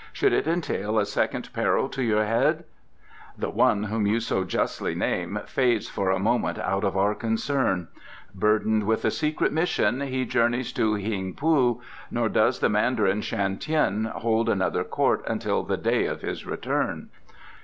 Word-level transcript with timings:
Should 0.11 0.33
it 0.33 0.47
entail 0.47 0.97
a 0.97 1.05
second 1.05 1.53
peril 1.53 1.87
to 1.89 2.01
your 2.01 2.25
head" 2.25 2.63
"The 3.43 3.51
one 3.51 3.83
whom 3.83 4.07
you 4.07 4.19
so 4.19 4.43
justly 4.43 4.95
name 4.95 5.37
fades 5.45 5.89
for 5.89 6.09
a 6.09 6.17
moment 6.17 6.57
out 6.57 6.83
of 6.83 6.97
our 6.97 7.13
concern. 7.13 7.87
Burdened 8.33 8.85
with 8.87 9.05
a 9.05 9.11
secret 9.11 9.53
mission 9.53 10.01
he 10.01 10.25
journeys 10.25 10.73
to 10.73 10.95
Hing 10.95 11.35
poo, 11.35 11.83
nor 12.09 12.29
does 12.29 12.61
the 12.61 12.67
Mandarin 12.69 13.21
Shan 13.21 13.59
Tien 13.59 14.05
hold 14.05 14.49
another 14.49 14.83
court 14.83 15.23
until 15.27 15.61
the 15.61 15.77
day 15.77 16.07
of 16.07 16.21
his 16.21 16.47
return." 16.47 17.09